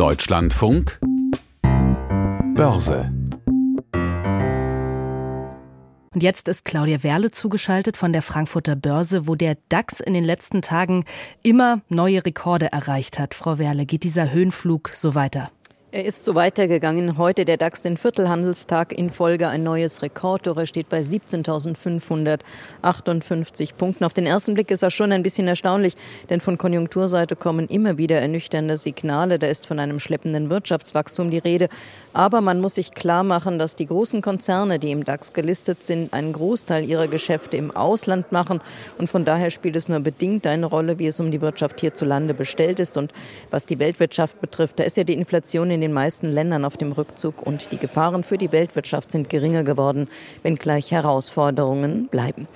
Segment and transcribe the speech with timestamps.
[0.00, 0.98] Deutschlandfunk
[2.56, 3.12] Börse
[6.14, 10.24] und jetzt ist Claudia Werle zugeschaltet von der Frankfurter Börse, wo der DAX in den
[10.24, 11.04] letzten Tagen
[11.42, 13.34] immer neue Rekorde erreicht hat.
[13.34, 15.50] Frau Werle, geht dieser Höhenflug so weiter?
[15.92, 17.18] Er ist so weitergegangen.
[17.18, 20.56] Heute der DAX den Viertelhandelstag in Folge ein neues Rekordtor.
[20.56, 24.04] Er steht bei 17.558 Punkten.
[24.04, 25.96] Auf den ersten Blick ist er schon ein bisschen erstaunlich,
[26.28, 29.40] denn von Konjunkturseite kommen immer wieder ernüchternde Signale.
[29.40, 31.68] Da ist von einem schleppenden Wirtschaftswachstum die Rede.
[32.12, 36.12] Aber man muss sich klar machen, dass die großen Konzerne, die im DAX gelistet sind,
[36.12, 38.60] einen Großteil ihrer Geschäfte im Ausland machen.
[38.98, 42.32] Und von daher spielt es nur bedingt eine Rolle, wie es um die Wirtschaft hierzulande
[42.32, 42.96] bestellt ist.
[42.96, 43.12] Und
[43.50, 46.76] was die Weltwirtschaft betrifft, da ist ja die Inflation in in den meisten Ländern auf
[46.76, 50.08] dem Rückzug und die Gefahren für die Weltwirtschaft sind geringer geworden,
[50.42, 52.46] wenngleich Herausforderungen bleiben.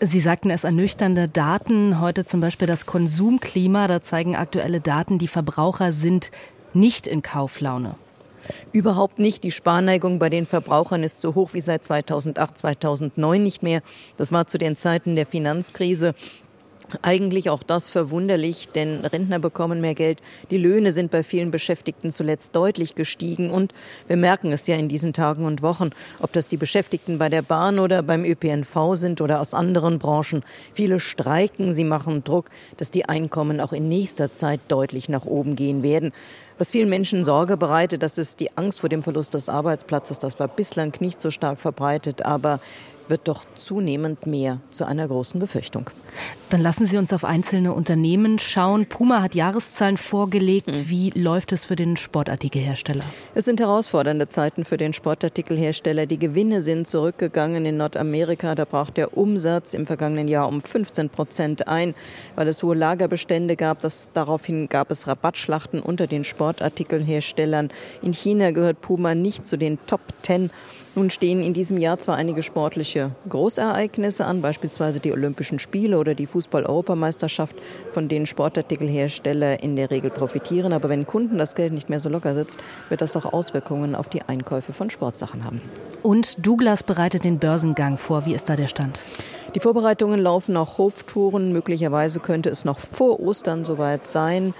[0.00, 5.28] Sie sagten es ernüchternde Daten, heute zum Beispiel das Konsumklima, da zeigen aktuelle Daten, die
[5.28, 6.30] Verbraucher sind
[6.72, 7.96] nicht in Kauflaune.
[8.72, 9.44] Überhaupt nicht.
[9.44, 13.82] Die Sparneigung bei den Verbrauchern ist so hoch wie seit 2008, 2009 nicht mehr.
[14.16, 16.14] Das war zu den Zeiten der Finanzkrise.
[17.00, 20.20] Eigentlich auch das verwunderlich, denn Rentner bekommen mehr Geld.
[20.50, 23.72] Die Löhne sind bei vielen Beschäftigten zuletzt deutlich gestiegen und
[24.08, 27.42] wir merken es ja in diesen Tagen und Wochen, ob das die Beschäftigten bei der
[27.42, 30.42] Bahn oder beim ÖPNV sind oder aus anderen Branchen.
[30.74, 35.56] Viele streiken, sie machen Druck, dass die Einkommen auch in nächster Zeit deutlich nach oben
[35.56, 36.12] gehen werden.
[36.58, 40.18] Was vielen Menschen Sorge bereitet, das ist die Angst vor dem Verlust des Arbeitsplatzes.
[40.18, 42.60] Das war bislang nicht so stark verbreitet, aber
[43.08, 45.90] wird doch zunehmend mehr zu einer großen Befürchtung.
[46.50, 48.84] Dann lassen Sie uns auf einzelne Unternehmen schauen.
[48.84, 50.76] Puma hat Jahreszahlen vorgelegt.
[50.76, 50.88] Hm.
[50.88, 53.04] Wie läuft es für den Sportartikelhersteller?
[53.34, 56.04] Es sind herausfordernde Zeiten für den Sportartikelhersteller.
[56.04, 58.54] Die Gewinne sind zurückgegangen in Nordamerika.
[58.54, 61.94] Da braucht der Umsatz im vergangenen Jahr um 15 Prozent ein,
[62.36, 63.80] weil es hohe Lagerbestände gab.
[63.80, 67.70] Das, daraufhin gab es Rabattschlachten unter den Sportartikelherstellern.
[68.02, 70.50] In China gehört Puma nicht zu den Top Ten.
[70.94, 76.14] Nun stehen in diesem Jahr zwar einige sportliche Großereignisse an, beispielsweise die Olympischen Spiele oder
[76.14, 77.56] die Fußball-Europameisterschaft,
[77.88, 80.74] von denen Sportartikelhersteller in der Regel profitieren.
[80.74, 82.60] Aber wenn Kunden das Geld nicht mehr so locker sitzt,
[82.90, 85.62] wird das auch Auswirkungen auf die Einkäufe von Sportsachen haben.
[86.02, 88.26] Und Douglas bereitet den Börsengang vor.
[88.26, 89.02] Wie ist da der Stand?
[89.54, 91.52] Die Vorbereitungen laufen auf Hoftouren.
[91.52, 94.54] Möglicherweise könnte es noch vor Ostern soweit sein.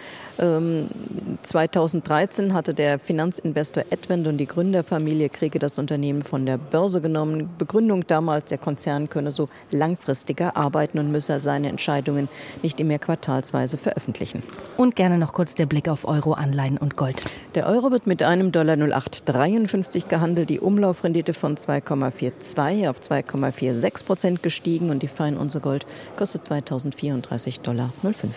[1.42, 7.00] 2013 ähm, hatte der Finanzinvestor Advent und die Gründerfamilie Kriege das Unternehmen von der Börse
[7.00, 7.50] genommen.
[7.58, 12.28] Begründung damals, der Konzern könne so langfristiger arbeiten und müsse seine Entscheidungen
[12.62, 14.42] nicht immer quartalsweise veröffentlichen.
[14.76, 17.22] Und gerne noch kurz der Blick auf Euro, Anleihen und Gold.
[17.54, 24.42] Der Euro wird mit einem Dollar 0853 gehandelt, die Umlaufrendite von 2,42 auf 2,46 Prozent
[24.42, 28.30] gestiegen und die Feinunze Gold kostet 2034 Dollar 05.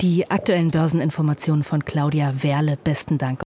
[0.00, 2.76] Die aktuellen Börseninformationen von Claudia Werle.
[2.82, 3.44] Besten Dank.